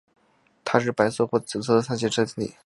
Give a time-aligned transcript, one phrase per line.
[0.63, 2.55] 它是白色或紫色的三斜晶体。